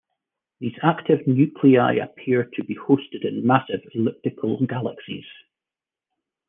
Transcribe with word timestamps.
These 0.59 0.79
active 0.81 1.27
nuclei 1.27 1.97
appear 2.03 2.45
to 2.55 2.63
be 2.63 2.73
hosted 2.73 3.23
in 3.23 3.45
massive 3.45 3.81
elliptical 3.93 4.65
galaxies. 4.65 5.27